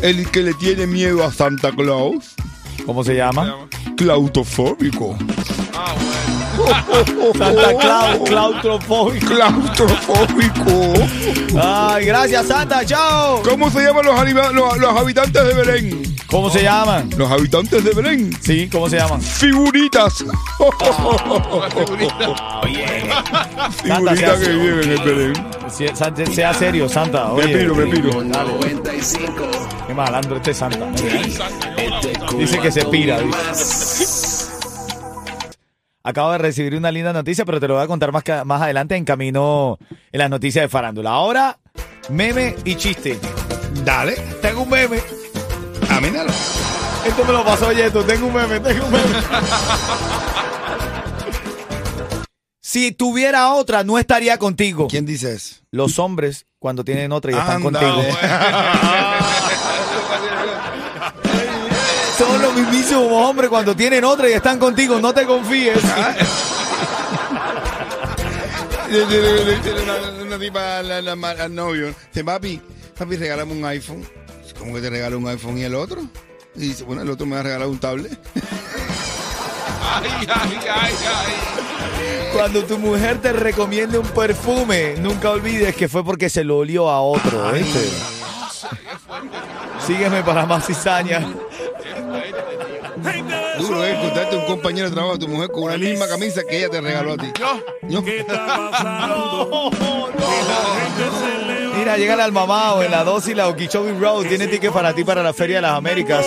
El 0.00 0.26
que 0.30 0.40
le 0.40 0.54
tiene 0.54 0.86
miedo 0.86 1.22
a 1.22 1.30
Santa 1.30 1.70
Claus. 1.70 2.34
¿Cómo 2.86 3.04
se 3.04 3.14
llama? 3.14 3.68
Claustrofóbico. 3.98 5.18
Ah, 5.74 5.92
bueno. 5.94 6.21
Santa 7.38 7.74
Claus, 7.80 8.18
claustrofóbico. 8.28 9.26
Claustrofóbico. 9.34 10.92
Ay, 11.62 12.04
gracias, 12.06 12.46
Santa, 12.46 12.84
chao. 12.84 13.42
¿Cómo 13.42 13.70
se 13.70 13.80
llaman 13.82 14.04
los, 14.06 14.18
anima- 14.18 14.50
los, 14.52 14.76
los 14.78 14.96
habitantes 14.96 15.44
de 15.44 15.54
Belén? 15.54 16.02
¿Cómo 16.26 16.48
se 16.50 16.62
llaman? 16.62 17.10
Los 17.16 17.30
habitantes 17.30 17.84
de 17.84 17.90
Belén. 17.92 18.30
Sí, 18.40 18.68
¿cómo 18.70 18.88
se 18.88 18.96
llaman? 18.96 19.20
Figuritas. 19.20 20.14
Santa, 23.84 24.16
sea 24.16 24.34
Figuritas 24.34 24.38
que 24.40 24.48
viven 24.50 24.82
en 24.84 24.90
el 24.90 24.98
Belén. 25.00 25.32
Sí, 25.68 25.86
Santa, 25.94 26.26
sea 26.26 26.54
serio, 26.54 26.88
Santa. 26.88 27.24
Me 27.28 27.44
Oye, 27.44 27.58
piro, 27.58 27.74
me 27.74 27.86
piro. 27.86 28.10
Qué 29.86 29.94
malandro 29.94 30.36
este 30.36 30.54
Santa. 30.54 30.86
Dice 32.38 32.58
que 32.60 32.72
se 32.72 32.84
pira. 32.86 33.18
dice. 33.20 34.31
Acabo 36.04 36.32
de 36.32 36.38
recibir 36.38 36.74
una 36.74 36.90
linda 36.90 37.12
noticia, 37.12 37.44
pero 37.44 37.60
te 37.60 37.68
lo 37.68 37.74
voy 37.74 37.84
a 37.84 37.86
contar 37.86 38.10
más, 38.10 38.24
más 38.44 38.62
adelante 38.62 38.96
en 38.96 39.04
camino 39.04 39.78
en 40.10 40.18
las 40.18 40.30
noticias 40.30 40.64
de 40.64 40.68
farándula. 40.68 41.10
Ahora, 41.10 41.58
meme 42.08 42.56
y 42.64 42.74
chiste. 42.74 43.18
Dale. 43.84 44.14
Tengo 44.40 44.62
un 44.62 44.70
meme. 44.70 45.00
Amínalo. 45.88 46.30
Esto 47.06 47.24
me 47.24 47.32
lo 47.32 47.44
pasó 47.44 47.72
Yeto. 47.72 48.04
Tengo 48.04 48.26
un 48.26 48.34
meme, 48.34 48.58
tengo 48.60 48.84
un 48.86 48.92
meme. 48.92 49.04
Si 52.60 52.92
tuviera 52.92 53.52
otra, 53.52 53.84
no 53.84 53.98
estaría 53.98 54.38
contigo. 54.38 54.88
¿Quién 54.88 55.04
dice 55.04 55.34
eso? 55.34 55.56
Los 55.70 55.98
hombres, 55.98 56.46
cuando 56.58 56.84
tienen 56.84 57.12
otra 57.12 57.32
y 57.32 57.34
están 57.34 57.64
Anda, 57.64 57.80
contigo. 57.80 58.02
Son 62.26 62.42
los 62.42 62.54
mismísimos 62.54 63.10
hombres 63.10 63.50
cuando 63.50 63.74
tienen 63.74 64.04
otra 64.04 64.28
y 64.28 64.32
están 64.32 64.58
contigo. 64.58 65.00
No 65.00 65.12
te 65.12 65.26
confíes. 65.26 65.78
Le- 68.90 69.02
Una, 69.82 69.94
una 70.22 70.38
tipa 70.38 70.78
al, 70.78 71.54
novio. 71.54 71.94
Dice, 72.12 72.24
papi, 72.24 72.60
papi, 72.98 73.16
regálame 73.16 73.52
un 73.52 73.64
iPhone. 73.64 74.04
¿Cómo 74.58 74.74
que 74.74 74.80
te 74.82 74.90
regalo 74.90 75.18
un 75.18 75.26
iPhone 75.28 75.56
y 75.58 75.62
el 75.64 75.74
otro? 75.74 76.02
Y 76.54 76.60
dice, 76.68 76.84
bueno, 76.84 77.02
el 77.02 77.10
otro 77.10 77.26
me 77.26 77.34
va 77.34 77.40
a 77.40 77.44
regalar 77.44 77.68
un 77.68 77.78
tablet. 77.78 78.12
Ay, 79.94 80.08
ay, 80.26 80.58
ay, 80.70 80.94
ay. 81.06 81.32
Cuando 82.32 82.64
tu 82.64 82.78
mujer 82.78 83.20
te 83.20 83.30
recomiende 83.32 83.98
un 83.98 84.06
perfume, 84.06 84.94
nunca 84.98 85.28
olvides 85.30 85.74
que 85.76 85.86
fue 85.88 86.02
porque 86.04 86.30
se 86.30 86.44
lo 86.44 86.58
olió 86.58 86.88
a 86.88 87.02
otro. 87.02 87.52
¿viste? 87.52 87.80
Sígueme 89.86 90.22
para 90.22 90.46
más 90.46 90.66
cizaña. 90.66 91.26
Duro 93.58 93.84
es 93.84 93.96
encontrarte 93.96 94.36
un 94.36 94.44
compañero 94.44 94.88
de 94.88 94.94
trabajo 94.94 95.16
de 95.16 95.26
tu 95.26 95.28
mujer 95.28 95.50
con 95.50 95.64
una 95.64 95.76
misma 95.76 96.06
camisa 96.08 96.42
que 96.48 96.58
ella 96.58 96.68
te 96.70 96.80
regaló 96.80 97.12
a 97.12 97.16
ti. 97.16 97.26
Yo, 97.38 97.60
¿No? 97.88 98.02
Mira, 101.76 101.96
llega 101.96 102.22
al 102.22 102.32
mamado 102.32 102.82
en 102.82 102.90
la 102.90 103.02
2 103.02 103.28
y 103.28 103.34
la 103.34 103.48
Okeechobee 103.48 103.98
Road. 103.98 104.26
Tiene 104.26 104.46
ticket 104.46 104.72
para 104.72 104.94
ti 104.94 105.04
para 105.04 105.22
la 105.22 105.32
Feria 105.32 105.56
de 105.56 105.62
las 105.62 105.72
Américas. 105.76 106.24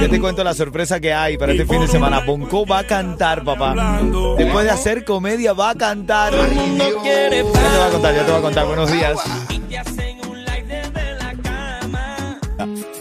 Ya 0.00 0.08
te 0.08 0.20
cuento 0.20 0.42
la 0.42 0.54
sorpresa 0.54 1.00
que 1.00 1.12
hay 1.12 1.36
para 1.36 1.52
este 1.52 1.66
fin 1.66 1.80
de 1.80 1.88
semana. 1.88 2.20
Bonco 2.20 2.66
va 2.66 2.78
a 2.78 2.86
cantar, 2.86 3.44
papá. 3.44 3.74
Después 4.38 4.64
de 4.64 4.70
hacer 4.70 5.04
comedia, 5.04 5.52
va 5.52 5.70
a 5.70 5.74
cantar. 5.74 6.32
Ya 6.34 7.28
te 7.30 7.42
va 7.42 7.86
a 7.86 7.90
contar, 7.90 8.14
ya 8.14 8.24
te 8.24 8.32
va 8.32 8.38
a 8.38 8.42
contar. 8.42 8.66
Buenos 8.66 8.90
días. 8.90 9.18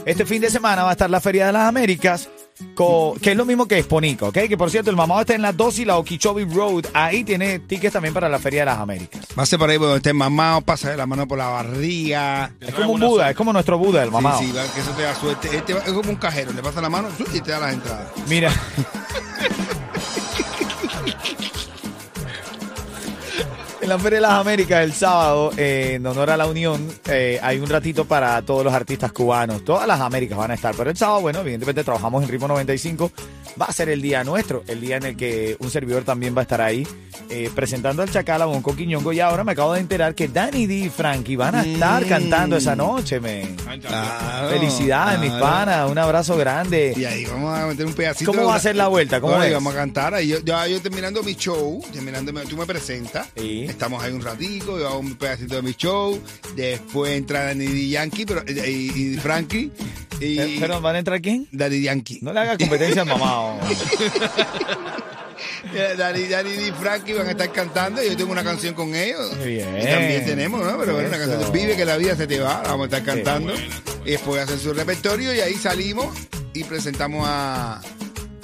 Este 0.05 0.25
fin 0.25 0.41
de 0.41 0.51
semana 0.51 0.84
va 0.84 0.89
a 0.89 0.93
estar 0.93 1.10
la 1.10 1.19
Feria 1.19 1.48
de 1.48 1.53
las 1.53 1.67
Américas, 1.67 2.29
que 2.75 3.32
es 3.32 3.38
lo 3.38 3.46
mismo 3.46 3.67
que 3.67 3.77
Exponico, 3.77 4.27
¿ok? 4.27 4.39
Que 4.48 4.58
por 4.58 4.70
cierto, 4.70 4.89
el 4.89 4.96
mamado 4.96 5.22
está 5.22 5.36
en 5.36 5.41
la 5.41 5.51
2 5.51 5.79
y 5.79 5.86
la 5.86 5.98
Okeechobee 5.98 6.46
Road. 6.46 6.86
Ahí 6.94 7.24
tiene 7.24 7.60
tickets 7.60 7.94
también 7.94 8.13
para 8.13 8.29
la 8.29 8.39
Feria 8.39 8.62
de 8.62 8.65
las 8.67 8.79
Américas. 8.79 9.25
Pase 9.34 9.58
por 9.58 9.70
ahí 9.70 9.77
donde 9.77 9.98
estés 9.98 10.13
mamado, 10.13 10.62
pasa 10.62 10.91
de 10.91 10.98
la 10.98 11.05
mano 11.05 11.27
por 11.27 11.38
la 11.38 11.48
barriga. 11.48 12.51
Es 12.60 12.74
como 12.74 12.94
un 12.94 13.01
Buda, 13.01 13.29
es 13.29 13.36
como 13.36 13.53
nuestro 13.53 13.77
Buda, 13.77 14.03
el 14.03 14.12
mamado. 14.12 14.39
Sí, 14.39 14.48
sí, 14.48 14.53
que 14.74 14.82
eso 14.82 14.91
te 14.91 15.03
da 15.03 15.15
suerte. 15.15 15.55
Este 15.55 15.74
es 15.74 15.84
como 15.94 16.10
un 16.10 16.15
cajero, 16.15 16.51
le 16.53 16.62
pasa 16.62 16.82
la 16.82 16.89
mano 16.89 17.10
y 17.34 17.39
te 17.41 17.51
da 17.51 17.60
las 17.60 17.74
entradas. 17.74 18.08
Mira. 18.27 18.51
En 23.86 23.89
la 23.89 24.00
Feria 24.00 24.18
de 24.18 24.22
las 24.22 24.32
Américas 24.32 24.84
el 24.84 24.94
sábado, 24.94 25.51
eh, 25.58 25.92
en 25.94 26.08
honor 26.08 26.32
a 26.32 26.38
la 26.38 26.48
Unión, 26.48 26.89
eh, 27.08 27.39
hay 27.39 27.60
un 27.60 27.70
ratito 27.70 28.06
para 28.06 28.42
todos 28.42 28.65
los 28.65 28.74
artistas 28.74 29.12
cubanos. 29.12 29.63
Todas 29.63 29.88
las 29.88 30.01
Américas 30.01 30.39
van 30.39 30.50
a 30.50 30.54
estar, 30.56 30.74
pero 30.75 30.89
el 30.89 30.98
sábado, 30.98 31.22
bueno, 31.22 31.42
evidentemente 31.42 31.84
trabajamos 31.84 32.24
en 32.24 32.30
Ritmo 32.30 32.48
95. 32.48 33.12
Va 33.59 33.67
a 33.67 33.74
ser 33.74 33.88
el 33.89 34.01
día 34.01 34.24
nuestro, 34.24 34.63
el 34.67 34.81
día 34.81 34.97
en 34.97 35.03
el 35.03 35.15
que 35.15 35.55
un 35.59 35.71
servidor 35.71 36.03
también 36.03 36.35
va 36.35 36.41
a 36.41 36.43
estar 36.43 36.59
ahí 36.62 36.85
eh, 37.29 37.50
presentando 37.55 38.01
al 38.01 38.12
Chacal 38.12 38.41
a 38.41 38.45
Bonco 38.45 38.75
Quiñongo. 38.75 39.13
Y 39.13 39.21
ahora 39.21 39.43
me 39.45 39.53
acabo 39.53 39.74
de 39.74 39.79
enterar 39.79 40.13
que 40.13 40.27
Danny 40.27 40.67
D 40.67 40.74
y 40.75 40.89
Frankie 40.89 41.38
van 41.38 41.55
a 41.55 41.63
estar 41.63 42.05
cantando 42.05 42.57
esa 42.57 42.75
noche, 42.75 43.19
men. 43.21 43.55
Claro, 43.81 44.50
Felicidades, 44.50 45.19
mis 45.19 45.31
panas, 45.31 45.89
un 45.89 45.97
abrazo 45.97 46.35
grande. 46.35 46.93
Y 46.97 47.05
ahí 47.05 47.25
vamos 47.25 47.57
a 47.57 47.67
meter 47.67 47.85
un 47.85 47.93
pedacito. 47.93 48.31
¿Cómo 48.31 48.45
va 48.47 48.55
a 48.55 48.59
ser 48.59 48.75
la 48.75 48.88
vuelta? 48.88 49.21
¿Cómo 49.21 49.33
Bueno, 49.33 49.45
y 49.45 49.50
es? 49.50 49.53
vamos 49.53 49.74
a 49.74 49.77
cantar. 49.77 50.13
Ahí 50.13 50.27
yo, 50.27 50.39
yo 50.39 50.81
terminando 50.81 51.24
mi 51.24 51.35
show, 51.35 51.81
terminando, 51.93 52.33
tú 52.50 52.57
me 52.57 52.65
presentas. 52.65 53.27
Sí. 53.38 53.63
Estamos 53.63 54.03
ahí 54.03 54.12
un 54.12 54.21
ratico, 54.21 54.77
yo 54.77 54.88
hago 54.88 55.00
un 55.00 55.15
pedacito 55.15 55.55
de 55.55 55.62
mi 55.62 55.74
show. 55.74 56.19
Después 56.55 57.13
entra 57.13 57.45
Danny 57.45 57.89
Yankee 57.89 58.25
pero, 58.25 58.43
eh, 58.45 58.69
y, 58.69 59.13
y 59.13 59.17
Frankie. 59.17 59.71
Y 60.19 60.60
¿Pero 60.60 60.81
van 60.81 60.95
a 60.95 61.00
entrar 61.00 61.22
quién? 61.22 61.48
Daddy 61.51 61.81
Yankee. 61.81 62.19
No 62.22 62.34
le 62.34 62.39
haga 62.39 62.57
competencia 62.57 63.01
al 63.01 63.07
mamado. 63.07 63.60
Daddy, 65.98 66.27
Daddy 66.27 66.50
y 66.50 66.72
Frankie 66.72 67.13
van 67.13 67.27
a 67.27 67.31
estar 67.31 67.51
cantando 67.51 68.01
y 68.01 68.10
yo 68.10 68.17
tengo 68.17 68.31
una 68.31 68.43
canción 68.43 68.74
con 68.74 68.95
ellos. 68.95 69.38
Bien. 69.43 69.77
Y 69.77 69.86
también 69.86 70.25
tenemos, 70.25 70.62
¿no? 70.62 70.77
Pero 70.79 70.93
bueno, 70.93 71.10
una 71.10 71.17
canción 71.17 71.39
de 71.39 71.50
Vive 71.51 71.75
que 71.75 71.86
la 71.86 71.98
vida 71.98 72.15
se 72.15 72.27
te 72.27 72.39
va, 72.39 72.62
la 72.63 72.69
vamos 72.69 72.91
a 72.91 72.98
estar 72.98 73.03
cantando. 73.03 73.53
Y 74.05 74.12
después 74.12 74.41
hacen 74.41 74.60
su 74.60 74.74
repertorio 74.74 75.34
y 75.34 75.39
ahí 75.39 75.55
salimos 75.55 76.15
y 76.53 76.63
presentamos 76.63 77.25
a. 77.27 77.81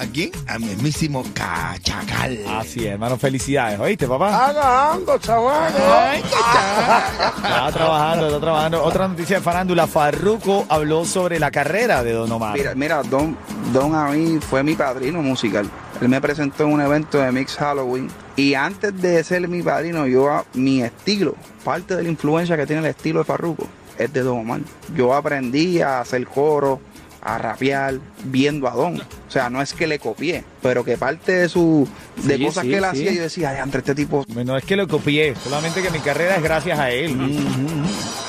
¿A 0.01 0.05
quién? 0.11 0.31
A 0.47 0.57
mismísimo 0.57 1.23
Cachacal. 1.33 2.39
Así 2.49 2.79
es, 2.79 2.93
hermano. 2.93 3.17
Felicidades. 3.19 3.79
¿Oíste, 3.79 4.07
papá? 4.07 4.47
Agando, 4.47 5.15
chaval. 5.19 5.71
Ay. 5.77 6.23
Está 6.23 7.69
trabajando, 7.71 8.25
está 8.27 8.39
trabajando. 8.39 8.83
Otra 8.83 9.07
noticia 9.07 9.35
de 9.37 9.43
farándula. 9.43 9.85
Farruko 9.85 10.65
habló 10.69 11.05
sobre 11.05 11.37
la 11.39 11.51
carrera 11.51 12.03
de 12.03 12.13
Don 12.13 12.31
Omar. 12.31 12.57
Mira, 12.57 12.73
mira, 12.73 13.03
Don, 13.03 13.37
Don 13.73 13.93
a 13.93 14.07
mí 14.09 14.39
fue 14.39 14.63
mi 14.63 14.73
padrino 14.73 15.21
musical. 15.21 15.69
Él 16.01 16.09
me 16.09 16.19
presentó 16.19 16.63
en 16.63 16.73
un 16.73 16.81
evento 16.81 17.19
de 17.19 17.31
Mix 17.31 17.55
Halloween. 17.57 18.09
Y 18.35 18.55
antes 18.55 18.99
de 18.99 19.23
ser 19.23 19.47
mi 19.47 19.61
padrino, 19.61 20.07
yo 20.07 20.31
a- 20.31 20.45
mi 20.53 20.81
estilo, 20.81 21.35
parte 21.63 21.95
de 21.95 22.01
la 22.03 22.09
influencia 22.09 22.57
que 22.57 22.65
tiene 22.65 22.81
el 22.81 22.87
estilo 22.87 23.19
de 23.19 23.25
Farruko, 23.25 23.67
es 23.99 24.11
de 24.11 24.23
Don 24.23 24.39
Omar. 24.39 24.61
Yo 24.95 25.13
aprendí 25.13 25.79
a 25.81 25.99
hacer 25.99 26.25
coro, 26.25 26.79
a 27.21 27.37
rapear, 27.37 27.99
viendo 28.25 28.67
a 28.67 28.71
Don. 28.71 28.99
O 28.99 29.31
sea, 29.31 29.49
no 29.49 29.61
es 29.61 29.73
que 29.73 29.87
le 29.87 29.99
copié, 29.99 30.43
pero 30.61 30.83
que 30.83 30.97
parte 30.97 31.31
de 31.33 31.49
su 31.49 31.87
de 32.17 32.37
Sí, 32.37 32.45
cosas 32.45 32.63
sí, 32.63 32.69
que 32.69 32.77
él 32.77 32.83
sí. 32.83 32.89
hacía, 32.89 33.11
yo 33.13 33.21
decía, 33.21 33.49
ay, 33.51 33.57
entre 33.63 33.79
este 33.79 33.95
tipo 33.95 34.25
No 34.27 34.57
es 34.57 34.63
que 34.65 34.75
lo 34.75 34.87
copié, 34.87 35.35
solamente 35.43 35.81
que 35.81 35.89
mi 35.91 35.99
carrera 35.99 36.35
es 36.35 36.43
gracias 36.43 36.79
a 36.79 36.89
él. 36.91 37.15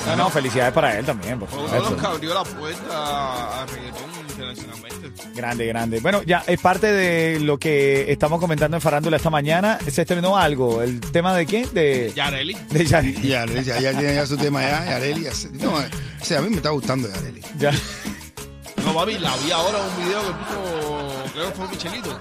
No, 0.06 0.16
no, 0.16 0.30
felicidades 0.30 0.72
para 0.72 0.98
él 0.98 1.04
también, 1.06 1.38
por 1.38 1.48
que 1.48 2.06
abrió 2.06 2.34
la 2.34 2.44
puerta 2.44 3.62
al 3.62 3.68
reggaetón 3.68 4.10
internacionalmente. 4.28 4.92
Grande, 5.34 5.66
grande. 5.66 6.00
Bueno, 6.00 6.22
ya 6.22 6.42
es 6.46 6.60
parte 6.60 6.86
de 6.92 7.40
lo 7.40 7.58
que 7.58 8.10
estamos 8.12 8.40
comentando 8.40 8.76
en 8.76 8.80
farándula 8.80 9.16
esta 9.16 9.30
mañana. 9.30 9.78
Se 9.88 10.02
estrenó 10.02 10.36
algo. 10.36 10.82
¿El 10.82 11.00
tema 11.00 11.34
de 11.36 11.46
quién? 11.46 11.72
De, 11.72 12.12
Yareli. 12.14 12.56
de 12.70 12.84
Yari. 12.84 13.12
Ya, 13.22 13.46
ya, 13.46 13.80
ya 13.80 13.90
tiene 13.92 14.14
ya 14.14 14.26
su 14.26 14.36
tema 14.36 14.62
ya, 14.62 14.84
Yareli. 14.84 15.24
ya 15.24 15.30
No, 15.52 15.74
o 15.74 16.24
sea, 16.24 16.38
a 16.38 16.42
mí 16.42 16.50
me 16.50 16.56
está 16.56 16.70
gustando 16.70 17.08
Yareli. 17.08 17.42
Ya. 17.58 17.70
No, 18.92 18.98
papi, 18.98 19.18
la 19.18 19.36
vi 19.38 19.50
ahora 19.52 19.78
un 19.78 20.04
video 20.04 20.20
que 20.20 20.32
puso, 20.32 21.24
creo 21.32 21.46
que 21.48 21.52
fue 21.56 21.68
Michelito. 21.68 22.20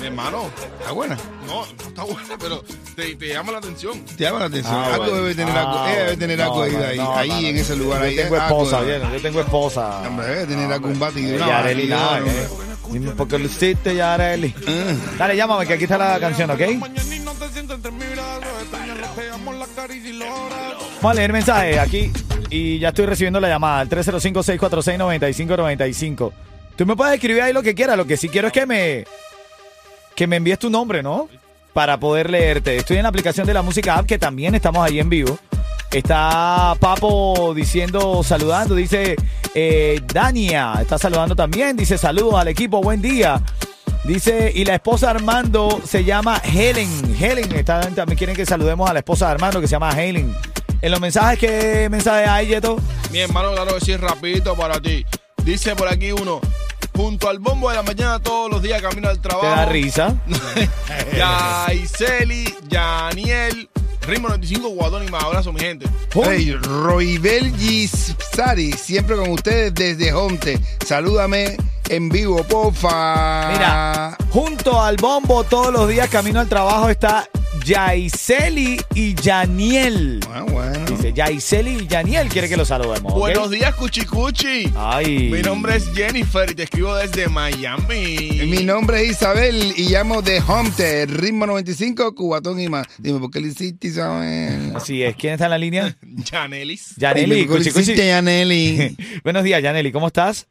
Mi 0.00 0.06
hermano, 0.06 0.50
¿Está 0.78 0.92
buena? 0.92 1.16
no, 1.46 1.66
no 1.66 1.88
está 1.88 2.04
buena, 2.04 2.38
pero 2.38 2.62
te, 2.94 3.16
te 3.16 3.28
llama 3.28 3.52
la 3.52 3.58
atención. 3.58 4.04
¿Te 4.04 4.24
llama 4.24 4.38
la 4.40 4.44
atención? 4.46 4.74
Ah, 4.74 4.86
algo 4.94 5.04
bueno. 5.06 5.16
debe 5.22 5.34
tener 5.34 5.56
Ah, 5.56 5.60
algo, 5.62 5.86
ella 5.86 5.98
debe 6.04 6.16
tener 6.16 6.42
algo 6.42 6.56
No, 6.56 6.62
ahí, 6.62 6.72
no, 6.72 6.84
ahí, 6.84 6.96
no, 6.98 7.16
ahí 7.16 7.28
no, 7.28 7.40
no. 7.40 7.46
en 7.48 7.56
ese 7.58 7.76
lugar. 7.76 8.02
ahí, 8.02 8.14
Yo 8.16 8.22
tengo 8.22 8.36
algo 8.36 8.46
esposa, 8.62 8.80
bien, 8.82 9.02
yo 9.12 9.20
tengo 9.22 9.40
esposa. 9.40 9.98
Hombre, 10.08 10.26
debe 10.26 10.46
tener 10.46 10.72
algún 10.72 10.98
batido. 10.98 11.38
Yareli, 11.38 11.86
nada, 11.88 12.18
eh. 12.20 12.48
Dime 12.90 13.10
por 13.12 13.26
qué 13.26 13.38
lo 13.38 13.46
hiciste, 13.46 13.94
Yareli. 13.96 14.54
Ah. 14.68 14.94
Dale, 15.18 15.36
llámame, 15.36 15.66
que 15.66 15.72
aquí 15.74 15.84
está 15.84 15.98
la 15.98 16.20
canción, 16.20 16.50
¿ok? 16.50 16.60
Vamos 21.00 21.10
a 21.10 21.14
leer 21.14 21.32
mensajes 21.32 21.78
aquí 21.78 22.12
y 22.52 22.78
ya 22.78 22.90
estoy 22.90 23.06
recibiendo 23.06 23.40
la 23.40 23.48
llamada 23.48 23.80
al 23.80 23.88
305-646-9595. 23.88 26.32
Tú 26.76 26.86
me 26.86 26.94
puedes 26.94 27.14
escribir 27.14 27.40
ahí 27.42 27.54
lo 27.54 27.62
que 27.62 27.74
quieras, 27.74 27.96
lo 27.96 28.04
que 28.04 28.18
sí 28.18 28.28
quiero 28.28 28.48
es 28.48 28.52
que 28.52 28.66
me 28.66 29.06
que 30.14 30.26
me 30.26 30.36
envíes 30.36 30.58
tu 30.58 30.68
nombre, 30.68 31.02
¿no? 31.02 31.30
Para 31.72 31.98
poder 31.98 32.28
leerte. 32.28 32.76
Estoy 32.76 32.98
en 32.98 33.04
la 33.04 33.08
aplicación 33.08 33.46
de 33.46 33.54
la 33.54 33.62
música 33.62 33.94
app 33.94 34.04
que 34.04 34.18
también 34.18 34.54
estamos 34.54 34.86
ahí 34.86 35.00
en 35.00 35.08
vivo. 35.08 35.38
Está 35.90 36.76
Papo 36.78 37.54
diciendo, 37.54 38.22
saludando, 38.22 38.74
dice 38.74 39.16
eh, 39.54 40.02
Dania, 40.12 40.74
está 40.80 40.98
saludando 40.98 41.34
también, 41.34 41.74
dice 41.76 41.96
saludos 41.96 42.34
al 42.34 42.48
equipo, 42.48 42.82
buen 42.82 43.00
día. 43.00 43.40
Dice, 44.04 44.52
y 44.54 44.64
la 44.64 44.74
esposa 44.74 45.10
Armando 45.10 45.80
se 45.84 46.04
llama 46.04 46.42
Helen. 46.44 47.16
Helen, 47.18 47.50
está, 47.52 47.80
también 47.80 48.18
quieren 48.18 48.36
que 48.36 48.44
saludemos 48.44 48.90
a 48.90 48.92
la 48.92 48.98
esposa 48.98 49.24
de 49.26 49.32
Armando 49.32 49.60
que 49.60 49.68
se 49.68 49.72
llama 49.72 49.90
Helen. 49.90 50.34
En 50.82 50.90
los 50.90 51.00
mensajes, 51.00 51.38
¿qué 51.38 51.88
mensaje 51.88 52.26
hay, 52.26 52.48
Yeto? 52.48 52.76
Mi 53.12 53.20
hermano, 53.20 53.52
claro 53.52 53.76
que 53.76 53.84
sí, 53.84 53.96
rapidito 53.96 54.56
para 54.56 54.80
ti. 54.80 55.06
Dice 55.44 55.76
por 55.76 55.86
aquí 55.86 56.10
uno, 56.10 56.40
junto 56.92 57.28
al 57.28 57.38
bombo 57.38 57.70
de 57.70 57.76
la 57.76 57.84
mañana 57.84 58.18
todos 58.18 58.50
los 58.50 58.60
días 58.62 58.82
camino 58.82 59.08
al 59.08 59.20
trabajo. 59.20 59.48
¿Te 59.48 59.60
da 59.60 59.66
risa? 59.66 60.16
Yaiseli, 61.16 62.52
Yaniel, 62.68 63.68
Ritmo 64.08 64.26
95, 64.26 64.70
Guadón 64.70 65.06
y 65.06 65.10
más. 65.10 65.22
Abrazo, 65.22 65.52
mi 65.52 65.60
gente. 65.60 65.86
Hey, 66.14 66.52
Roibel 66.60 67.56
Gisari, 67.56 68.72
siempre 68.72 69.14
con 69.14 69.30
ustedes 69.30 69.72
desde 69.74 70.12
Honte. 70.12 70.58
Salúdame 70.84 71.58
en 71.90 72.08
vivo, 72.08 72.42
porfa. 72.42 73.50
Mira, 73.52 74.18
junto 74.30 74.82
al 74.82 74.96
bombo 74.96 75.44
todos 75.44 75.72
los 75.72 75.88
días 75.88 76.08
camino 76.08 76.40
al 76.40 76.48
trabajo 76.48 76.88
está 76.88 77.28
Yaiseli 77.64 78.76
y 78.94 79.14
Yaniel. 79.14 80.20
Ah, 80.30 80.44
bueno. 80.48 80.84
Dice 80.86 81.12
Yaiseli 81.12 81.82
y 81.82 81.86
Yaniel 81.86 82.28
quiere 82.28 82.48
que 82.48 82.56
lo 82.56 82.64
saludemos. 82.64 83.14
Buenos 83.14 83.50
días, 83.50 83.74
Cuchi 83.76 84.04
Cuchi. 84.04 84.72
Ay. 84.76 85.30
Mi 85.30 85.42
nombre 85.42 85.76
es 85.76 85.92
Jennifer 85.94 86.50
y 86.50 86.54
te 86.54 86.64
escribo 86.64 86.94
desde 86.96 87.28
Miami. 87.28 88.40
Mi 88.46 88.64
nombre 88.64 89.02
es 89.02 89.10
Isabel 89.12 89.74
y 89.76 89.88
llamo 89.90 90.22
de 90.22 90.40
Homestead, 90.40 91.08
ritmo 91.08 91.46
95, 91.46 92.14
Cubatón 92.14 92.58
y 92.60 92.68
más. 92.68 92.86
Dime, 92.98 93.20
¿por 93.20 93.30
qué 93.30 93.40
le 93.40 93.48
hiciste, 93.48 93.88
Isabel? 93.88 94.74
Así 94.74 95.02
es. 95.02 95.14
¿Quién 95.16 95.34
está 95.34 95.44
en 95.44 95.50
la 95.52 95.58
línea? 95.58 95.96
Janelis. 96.30 96.94
Yaneli. 96.96 97.34
Dime, 97.34 97.46
¿por 97.46 97.58
qué 97.58 97.64
le 97.64 97.70
Cuchi, 97.70 97.70
Cuchi. 97.70 97.82
hiciste, 97.92 98.06
Yaneli? 98.08 98.96
Buenos 99.24 99.44
días, 99.44 99.62
Yaneli. 99.62 99.92
¿Cómo 99.92 100.08
estás? 100.08 100.48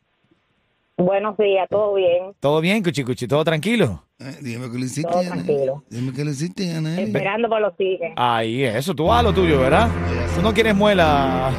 Buenos 0.97 1.35
días, 1.37 1.67
¿todo 1.69 1.95
bien? 1.95 2.33
¿Todo 2.39 2.61
bien, 2.61 2.83
Cuchi 2.83 3.03
Cuchi? 3.03 3.27
¿Todo 3.27 3.43
tranquilo? 3.43 4.05
Eh, 4.23 4.37
Dime, 4.41 4.59
¿por 4.67 4.71
qué 4.73 4.77
le 4.79 4.85
hiciste, 4.85 5.11
Todo 5.11 5.23
Yaneli? 5.23 5.43
tranquilo. 5.45 5.83
Dime, 5.89 6.13
¿qué 6.13 6.25
le 6.25 6.31
hiciste, 6.31 6.67
Yaneli? 6.67 7.03
Esperando 7.03 7.49
por 7.49 7.59
los 7.61 7.75
tickets. 7.75 8.13
Ahí, 8.15 8.63
eso. 8.63 8.93
Tú 8.93 9.05
vas 9.07 9.19
a 9.19 9.23
lo 9.23 9.33
tuyo, 9.33 9.59
¿verdad? 9.59 9.89
Tú 10.35 10.41
no 10.41 10.53
quieres 10.53 10.75
muela. 10.75 11.49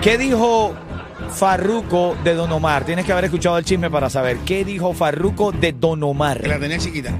¿Qué 0.00 0.16
dijo 0.16 0.72
Farruco 1.32 2.16
de 2.24 2.34
Don 2.34 2.50
Omar? 2.52 2.84
Tienes 2.84 3.04
que 3.04 3.12
haber 3.12 3.24
escuchado 3.24 3.58
el 3.58 3.64
chisme 3.64 3.90
para 3.90 4.08
saber. 4.08 4.38
¿Qué 4.46 4.64
dijo 4.64 4.92
Farruco 4.94 5.52
de 5.52 5.72
Don 5.72 6.02
Omar? 6.02 6.40
Que 6.40 6.48
la 6.48 6.58
tenía 6.58 6.78
chiquita. 6.78 7.10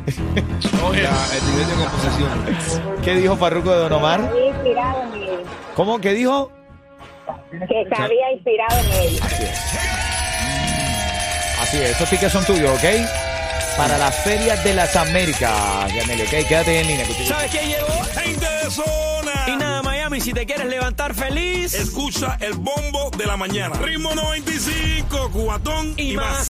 Oye, 0.88 1.02
La- 1.02 1.10
el 1.36 1.50
nivel 1.50 1.66
de 1.66 1.74
composición. 1.74 3.02
¿Qué 3.02 3.14
dijo 3.16 3.36
Farruco 3.36 3.70
de 3.72 3.76
Don 3.78 3.92
Omar? 3.92 4.20
Había 4.20 4.46
inspirado 4.48 5.02
en 5.02 5.22
él. 5.22 5.30
¿Cómo? 5.74 5.98
¿Qué 5.98 6.12
dijo? 6.14 6.52
Que 7.50 7.84
se 7.88 8.02
había 8.02 8.32
inspirado 8.32 8.78
en 8.78 9.08
él. 9.08 9.18
Así 11.66 11.78
es, 11.78 11.90
esos 11.90 12.08
tickets 12.08 12.32
son 12.32 12.44
tuyos, 12.44 12.78
¿ok? 12.78 12.84
Para 13.76 13.98
la 13.98 14.12
Feria 14.12 14.54
de 14.54 14.72
las 14.72 14.94
Américas, 14.94 15.50
¿ok? 15.90 16.46
Quédate 16.46 16.80
en 16.80 16.86
línea. 16.86 17.06
¿Sabes 17.26 17.50
quién 17.50 17.68
llegó? 17.70 18.04
Gente 18.14 18.46
de 18.46 18.70
zona. 18.70 19.32
Y 19.48 19.56
nada, 19.56 19.82
Miami, 19.82 20.20
si 20.20 20.32
te 20.32 20.46
quieres 20.46 20.66
levantar 20.66 21.12
feliz 21.12 21.74
Escucha 21.74 22.36
el 22.40 22.54
bombo 22.54 23.10
de 23.18 23.26
la 23.26 23.36
mañana. 23.36 23.74
Ritmo 23.80 24.14
95, 24.14 25.30
cubatón 25.32 25.94
y, 25.96 26.12
y 26.12 26.16
más. 26.16 26.38
más. 26.38 26.44